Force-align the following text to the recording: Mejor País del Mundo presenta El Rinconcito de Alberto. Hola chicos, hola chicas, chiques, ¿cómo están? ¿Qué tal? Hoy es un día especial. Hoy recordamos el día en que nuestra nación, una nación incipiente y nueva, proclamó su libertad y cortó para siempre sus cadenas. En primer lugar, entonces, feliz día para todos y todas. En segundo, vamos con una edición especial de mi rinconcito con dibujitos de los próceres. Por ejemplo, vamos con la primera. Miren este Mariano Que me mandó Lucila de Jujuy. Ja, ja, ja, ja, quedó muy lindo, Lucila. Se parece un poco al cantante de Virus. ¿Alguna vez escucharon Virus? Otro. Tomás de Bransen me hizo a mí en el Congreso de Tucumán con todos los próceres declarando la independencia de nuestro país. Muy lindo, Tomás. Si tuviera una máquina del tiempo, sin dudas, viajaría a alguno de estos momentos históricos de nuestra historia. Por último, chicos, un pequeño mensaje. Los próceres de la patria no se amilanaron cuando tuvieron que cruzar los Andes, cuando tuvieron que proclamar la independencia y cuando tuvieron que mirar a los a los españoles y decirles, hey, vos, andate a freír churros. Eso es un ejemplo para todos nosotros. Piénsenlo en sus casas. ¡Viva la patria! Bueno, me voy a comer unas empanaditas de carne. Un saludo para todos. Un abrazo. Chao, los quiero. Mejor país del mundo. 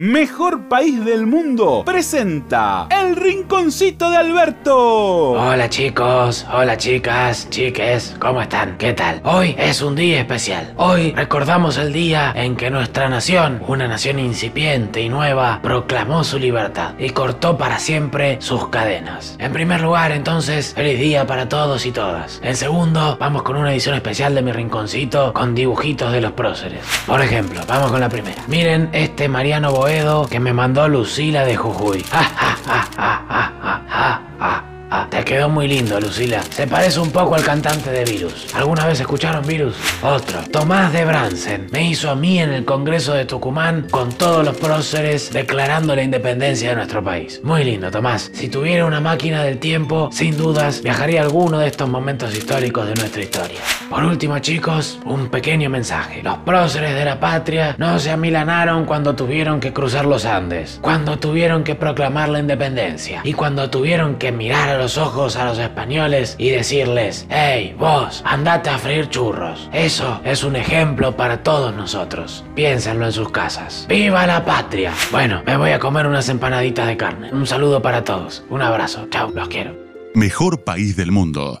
Mejor 0.00 0.68
País 0.68 1.04
del 1.04 1.26
Mundo 1.26 1.82
presenta 1.84 2.86
El 2.88 3.16
Rinconcito 3.16 4.08
de 4.08 4.16
Alberto. 4.16 5.32
Hola 5.32 5.68
chicos, 5.68 6.46
hola 6.52 6.76
chicas, 6.76 7.50
chiques, 7.50 8.14
¿cómo 8.20 8.40
están? 8.40 8.78
¿Qué 8.78 8.92
tal? 8.92 9.20
Hoy 9.24 9.56
es 9.58 9.82
un 9.82 9.96
día 9.96 10.20
especial. 10.20 10.72
Hoy 10.76 11.10
recordamos 11.16 11.78
el 11.78 11.92
día 11.92 12.32
en 12.36 12.54
que 12.54 12.70
nuestra 12.70 13.08
nación, 13.08 13.60
una 13.66 13.88
nación 13.88 14.20
incipiente 14.20 15.02
y 15.02 15.08
nueva, 15.08 15.58
proclamó 15.64 16.22
su 16.22 16.38
libertad 16.38 16.94
y 16.96 17.10
cortó 17.10 17.58
para 17.58 17.80
siempre 17.80 18.40
sus 18.40 18.68
cadenas. 18.68 19.34
En 19.40 19.52
primer 19.52 19.80
lugar, 19.80 20.12
entonces, 20.12 20.74
feliz 20.74 21.00
día 21.00 21.26
para 21.26 21.48
todos 21.48 21.86
y 21.86 21.90
todas. 21.90 22.38
En 22.44 22.54
segundo, 22.54 23.16
vamos 23.18 23.42
con 23.42 23.56
una 23.56 23.72
edición 23.72 23.96
especial 23.96 24.32
de 24.36 24.42
mi 24.42 24.52
rinconcito 24.52 25.32
con 25.32 25.56
dibujitos 25.56 26.12
de 26.12 26.20
los 26.20 26.30
próceres. 26.30 26.84
Por 27.04 27.20
ejemplo, 27.20 27.62
vamos 27.66 27.90
con 27.90 27.98
la 27.98 28.08
primera. 28.08 28.40
Miren 28.46 28.90
este 28.92 29.28
Mariano 29.28 29.72
Que 30.28 30.38
me 30.38 30.52
mandó 30.52 30.86
Lucila 30.86 31.46
de 31.46 31.56
Jujuy. 31.56 32.04
Ja, 32.12 32.20
ja, 32.20 32.56
ja, 32.66 32.88
ja, 32.98 33.27
quedó 35.28 35.50
muy 35.50 35.68
lindo, 35.68 36.00
Lucila. 36.00 36.42
Se 36.42 36.66
parece 36.66 36.98
un 37.00 37.10
poco 37.10 37.34
al 37.34 37.44
cantante 37.44 37.90
de 37.90 38.02
Virus. 38.02 38.46
¿Alguna 38.54 38.86
vez 38.86 38.98
escucharon 38.98 39.46
Virus? 39.46 39.76
Otro. 40.02 40.40
Tomás 40.50 40.90
de 40.94 41.04
Bransen 41.04 41.66
me 41.70 41.86
hizo 41.86 42.10
a 42.10 42.14
mí 42.14 42.40
en 42.40 42.50
el 42.50 42.64
Congreso 42.64 43.12
de 43.12 43.26
Tucumán 43.26 43.88
con 43.90 44.10
todos 44.10 44.42
los 44.42 44.56
próceres 44.56 45.30
declarando 45.30 45.94
la 45.94 46.02
independencia 46.02 46.70
de 46.70 46.76
nuestro 46.76 47.04
país. 47.04 47.42
Muy 47.44 47.62
lindo, 47.62 47.90
Tomás. 47.90 48.30
Si 48.32 48.48
tuviera 48.48 48.86
una 48.86 49.02
máquina 49.02 49.44
del 49.44 49.58
tiempo, 49.58 50.08
sin 50.12 50.34
dudas, 50.34 50.80
viajaría 50.82 51.20
a 51.20 51.24
alguno 51.24 51.58
de 51.58 51.66
estos 51.66 51.90
momentos 51.90 52.34
históricos 52.34 52.86
de 52.86 52.94
nuestra 52.94 53.22
historia. 53.22 53.60
Por 53.90 54.04
último, 54.04 54.38
chicos, 54.38 54.98
un 55.04 55.28
pequeño 55.28 55.68
mensaje. 55.68 56.22
Los 56.22 56.38
próceres 56.38 56.94
de 56.94 57.04
la 57.04 57.20
patria 57.20 57.74
no 57.76 57.98
se 57.98 58.10
amilanaron 58.10 58.86
cuando 58.86 59.14
tuvieron 59.14 59.60
que 59.60 59.74
cruzar 59.74 60.06
los 60.06 60.24
Andes, 60.24 60.78
cuando 60.80 61.18
tuvieron 61.18 61.64
que 61.64 61.74
proclamar 61.74 62.30
la 62.30 62.38
independencia 62.38 63.20
y 63.24 63.34
cuando 63.34 63.68
tuvieron 63.68 64.16
que 64.16 64.32
mirar 64.32 64.70
a 64.70 64.78
los 64.78 64.96
a 65.18 65.44
los 65.44 65.58
españoles 65.58 66.36
y 66.38 66.50
decirles, 66.50 67.26
hey, 67.28 67.74
vos, 67.76 68.22
andate 68.24 68.70
a 68.70 68.78
freír 68.78 69.08
churros. 69.08 69.68
Eso 69.72 70.20
es 70.24 70.44
un 70.44 70.54
ejemplo 70.54 71.16
para 71.16 71.42
todos 71.42 71.74
nosotros. 71.74 72.44
Piénsenlo 72.54 73.06
en 73.06 73.12
sus 73.12 73.30
casas. 73.30 73.86
¡Viva 73.88 74.26
la 74.26 74.44
patria! 74.44 74.92
Bueno, 75.10 75.42
me 75.44 75.56
voy 75.56 75.70
a 75.70 75.80
comer 75.80 76.06
unas 76.06 76.28
empanaditas 76.28 76.86
de 76.86 76.96
carne. 76.96 77.32
Un 77.32 77.46
saludo 77.46 77.82
para 77.82 78.04
todos. 78.04 78.44
Un 78.48 78.62
abrazo. 78.62 79.08
Chao, 79.10 79.30
los 79.34 79.48
quiero. 79.48 79.76
Mejor 80.14 80.62
país 80.62 80.96
del 80.96 81.10
mundo. 81.10 81.60